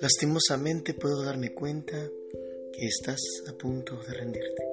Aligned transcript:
Lastimosamente 0.00 0.92
puedo 0.94 1.24
darme 1.24 1.54
cuenta 1.54 2.10
que 2.72 2.86
estás 2.86 3.20
a 3.48 3.52
punto 3.56 3.96
de 4.06 4.14
rendirte. 4.14 4.68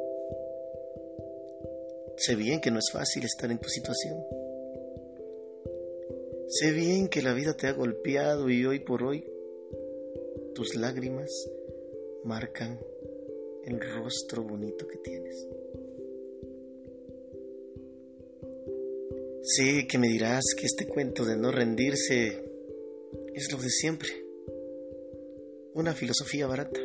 Sé 2.18 2.36
bien 2.36 2.60
que 2.60 2.70
no 2.70 2.80
es 2.80 2.92
fácil 2.92 3.24
estar 3.24 3.50
en 3.50 3.60
tu 3.60 3.70
situación. 3.70 4.24
Sé 6.48 6.72
bien 6.72 7.08
que 7.08 7.22
la 7.22 7.34
vida 7.34 7.54
te 7.56 7.68
ha 7.68 7.72
golpeado 7.72 8.50
y 8.50 8.66
hoy 8.66 8.80
por 8.80 9.04
hoy 9.04 9.26
tus 10.54 10.76
lágrimas 10.76 11.30
marcan 12.24 12.80
el 13.64 13.80
rostro 13.80 14.44
bonito 14.44 14.86
que 14.88 14.98
tienes. 14.98 15.48
Sé 19.44 19.88
que 19.88 19.98
me 19.98 20.08
dirás 20.08 20.44
que 20.56 20.68
este 20.68 20.88
cuento 20.88 21.26
de 21.26 21.36
no 21.36 21.52
rendirse 21.52 22.44
es 23.34 23.52
lo 23.52 23.58
de 23.58 23.70
siempre 23.70 24.10
una 25.74 25.94
filosofía 25.94 26.46
barata. 26.46 26.80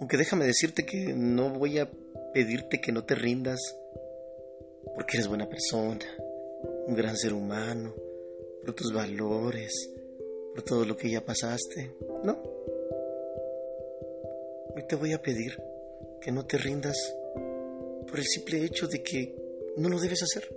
Aunque 0.00 0.18
déjame 0.18 0.44
decirte 0.44 0.84
que 0.84 1.14
no 1.14 1.50
voy 1.50 1.78
a 1.78 1.90
pedirte 2.34 2.80
que 2.80 2.92
no 2.92 3.04
te 3.04 3.14
rindas 3.14 3.58
porque 4.94 5.16
eres 5.16 5.28
buena 5.28 5.48
persona, 5.48 6.04
un 6.86 6.94
gran 6.94 7.16
ser 7.16 7.32
humano, 7.32 7.94
por 8.60 8.74
tus 8.74 8.92
valores, 8.92 9.72
por 10.54 10.62
todo 10.62 10.84
lo 10.84 10.94
que 10.94 11.10
ya 11.10 11.24
pasaste. 11.24 11.94
No. 12.22 12.38
Hoy 14.74 14.86
te 14.86 14.96
voy 14.96 15.14
a 15.14 15.22
pedir 15.22 15.56
que 16.20 16.32
no 16.32 16.44
te 16.44 16.58
rindas 16.58 16.96
por 18.08 18.18
el 18.18 18.26
simple 18.26 18.64
hecho 18.64 18.86
de 18.86 19.02
que 19.02 19.37
no 19.78 19.88
lo 19.88 19.98
debes 19.98 20.22
hacer. 20.22 20.48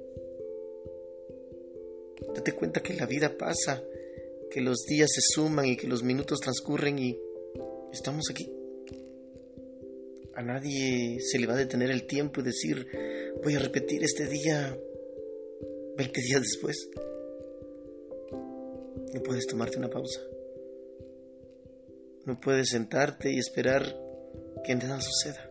Date 2.33 2.53
cuenta 2.53 2.81
que 2.81 2.93
la 2.93 3.05
vida 3.05 3.37
pasa 3.37 3.83
que 4.49 4.61
los 4.61 4.83
días 4.85 5.09
se 5.13 5.21
suman 5.21 5.65
y 5.65 5.77
que 5.77 5.87
los 5.87 6.03
minutos 6.03 6.39
transcurren 6.39 6.99
y 6.99 7.17
estamos 7.91 8.25
aquí. 8.29 8.51
A 10.35 10.43
nadie 10.43 11.19
se 11.19 11.39
le 11.39 11.47
va 11.47 11.53
a 11.53 11.57
detener 11.57 11.91
el 11.91 12.05
tiempo 12.05 12.41
y 12.41 12.43
decir, 12.43 12.87
voy 13.43 13.55
a 13.55 13.59
repetir 13.59 14.03
este 14.03 14.27
día 14.27 14.77
20 15.97 16.21
días 16.21 16.41
después. 16.41 16.89
No 19.13 19.21
puedes 19.23 19.45
tomarte 19.45 19.77
una 19.77 19.89
pausa. 19.89 20.21
No 22.25 22.39
puedes 22.39 22.69
sentarte 22.69 23.31
y 23.31 23.39
esperar 23.39 23.83
que 24.65 24.75
nada 24.75 24.99
suceda. 25.01 25.50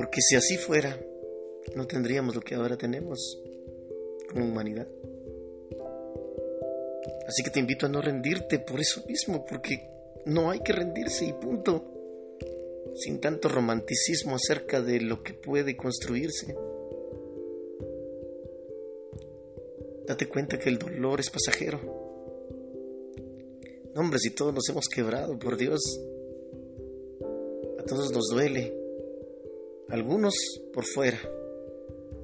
Porque 0.00 0.22
si 0.22 0.34
así 0.34 0.56
fuera, 0.56 0.98
no 1.76 1.86
tendríamos 1.86 2.34
lo 2.34 2.40
que 2.40 2.54
ahora 2.54 2.78
tenemos 2.78 3.38
como 4.30 4.46
humanidad. 4.46 4.88
Así 7.28 7.42
que 7.44 7.50
te 7.50 7.60
invito 7.60 7.84
a 7.84 7.90
no 7.90 8.00
rendirte 8.00 8.60
por 8.60 8.80
eso 8.80 9.04
mismo, 9.06 9.44
porque 9.44 9.90
no 10.24 10.50
hay 10.50 10.60
que 10.60 10.72
rendirse 10.72 11.26
y 11.26 11.34
punto. 11.34 11.84
Sin 12.94 13.20
tanto 13.20 13.50
romanticismo 13.50 14.36
acerca 14.36 14.80
de 14.80 15.02
lo 15.02 15.22
que 15.22 15.34
puede 15.34 15.76
construirse. 15.76 16.56
Date 20.06 20.26
cuenta 20.30 20.58
que 20.58 20.70
el 20.70 20.78
dolor 20.78 21.20
es 21.20 21.28
pasajero. 21.28 21.78
No, 23.94 24.00
hombre, 24.00 24.18
si 24.18 24.30
todos 24.30 24.54
nos 24.54 24.66
hemos 24.70 24.88
quebrado, 24.88 25.38
por 25.38 25.58
Dios. 25.58 25.82
A 27.78 27.82
todos 27.82 28.10
nos 28.12 28.28
duele. 28.30 28.79
Algunos 29.90 30.34
por 30.72 30.84
fuera. 30.84 31.18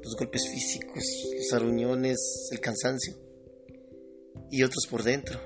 Los 0.02 0.14
golpes 0.16 0.48
físicos, 0.48 1.02
los 1.34 1.52
aruñones, 1.52 2.48
el 2.52 2.60
cansancio 2.60 3.14
y 4.52 4.62
otros 4.62 4.86
por 4.88 5.02
dentro, 5.02 5.40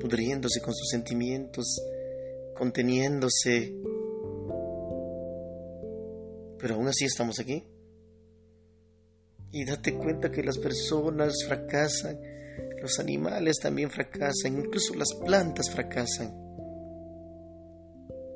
pudriéndose 0.00 0.60
con 0.60 0.74
sus 0.74 0.88
sentimientos, 0.88 1.80
conteniéndose. 2.56 3.72
Pero 6.58 6.74
aún 6.74 6.88
así 6.88 7.04
estamos 7.04 7.38
aquí. 7.38 7.64
Y 9.52 9.64
date 9.64 9.94
cuenta 9.94 10.32
que 10.32 10.42
las 10.42 10.58
personas 10.58 11.44
fracasan, 11.46 12.20
los 12.82 12.98
animales 12.98 13.58
también 13.62 13.90
fracasan, 13.90 14.58
incluso 14.58 14.94
las 14.94 15.14
plantas 15.14 15.70
fracasan. 15.70 16.34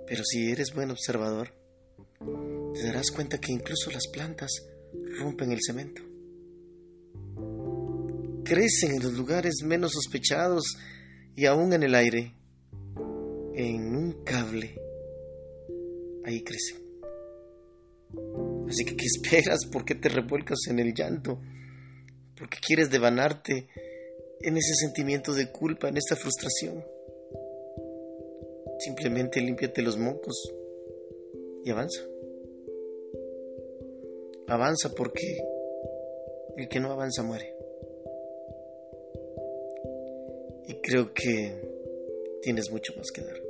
Pero 0.06 0.24
si 0.24 0.50
eres 0.50 0.72
buen 0.72 0.90
observador, 0.90 1.59
te 2.74 2.84
darás 2.84 3.10
cuenta 3.10 3.38
que 3.38 3.52
incluso 3.52 3.90
las 3.90 4.06
plantas 4.08 4.50
rompen 5.18 5.52
el 5.52 5.60
cemento 5.64 6.10
crecen 8.50 8.96
en 8.96 9.02
los 9.04 9.12
lugares 9.12 9.62
menos 9.64 9.92
sospechados 9.92 10.76
y 11.36 11.46
aún 11.46 11.72
en 11.72 11.84
el 11.84 11.94
aire. 11.94 12.34
En 13.54 13.94
un 13.94 14.24
cable, 14.24 14.74
ahí 16.24 16.42
crecen. 16.42 16.78
Así 18.68 18.84
que, 18.84 18.96
¿qué 18.96 19.04
esperas? 19.04 19.66
¿Por 19.70 19.84
qué 19.84 19.94
te 19.94 20.08
revuelcas 20.08 20.66
en 20.68 20.80
el 20.80 20.92
llanto? 20.92 21.40
¿Por 22.36 22.48
qué 22.48 22.58
quieres 22.60 22.90
devanarte 22.90 23.68
en 24.40 24.56
ese 24.56 24.74
sentimiento 24.74 25.32
de 25.32 25.52
culpa, 25.52 25.88
en 25.88 25.98
esta 25.98 26.16
frustración? 26.16 26.84
Simplemente 28.80 29.40
límpiate 29.40 29.80
los 29.82 29.96
mocos 29.96 30.52
y 31.64 31.70
avanza. 31.70 32.00
Avanza 34.50 34.90
porque 34.96 35.38
el 36.56 36.68
que 36.68 36.80
no 36.80 36.90
avanza 36.90 37.22
muere. 37.22 37.54
creo 40.82 41.12
que 41.14 41.52
tienes 42.42 42.70
mucho 42.70 42.92
más 42.96 43.10
que 43.12 43.22
dar. 43.22 43.49